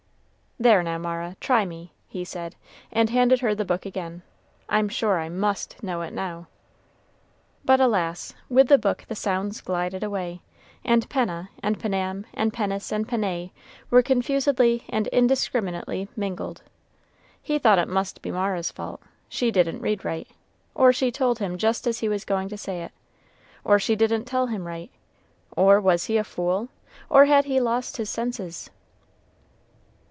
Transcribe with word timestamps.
"There 0.59 0.83
now, 0.83 0.99
Mara, 0.99 1.35
try 1.39 1.65
me," 1.65 1.91
he 2.07 2.23
said, 2.23 2.55
and 2.91 3.09
handed 3.09 3.39
her 3.39 3.55
the 3.55 3.65
book 3.65 3.83
again; 3.83 4.21
"I'm 4.69 4.89
sure 4.89 5.17
I 5.17 5.27
must 5.27 5.81
know 5.81 6.03
it 6.03 6.13
now." 6.13 6.49
But, 7.65 7.81
alas! 7.81 8.35
with 8.47 8.67
the 8.67 8.77
book 8.77 9.03
the 9.07 9.15
sounds 9.15 9.59
glided 9.59 10.03
away; 10.03 10.43
and 10.85 11.09
"penna" 11.09 11.49
and 11.63 11.79
"pennam" 11.79 12.27
and 12.31 12.53
"pennis" 12.53 12.91
and 12.91 13.07
"pennæ" 13.07 13.49
were 13.89 14.03
confusedly 14.03 14.83
and 14.87 15.07
indiscriminately 15.07 16.07
mingled. 16.15 16.61
He 17.41 17.57
thought 17.57 17.79
it 17.79 17.87
must 17.87 18.21
be 18.21 18.29
Mara's 18.29 18.69
fault; 18.69 19.01
she 19.27 19.49
didn't 19.49 19.81
read 19.81 20.05
right, 20.05 20.27
or 20.75 20.93
she 20.93 21.11
told 21.11 21.39
him 21.39 21.57
just 21.57 21.87
as 21.87 22.01
he 22.01 22.07
was 22.07 22.23
going 22.23 22.49
to 22.49 22.57
say 22.57 22.83
it, 22.83 22.91
or 23.63 23.79
she 23.79 23.95
didn't 23.95 24.25
tell 24.25 24.45
him 24.45 24.67
right; 24.67 24.91
or 25.57 25.81
was 25.81 26.05
he 26.05 26.17
a 26.17 26.23
fool? 26.23 26.67
or 27.09 27.25
had 27.25 27.45
he 27.45 27.59
lost 27.59 27.97
his 27.97 28.11
senses? 28.11 28.69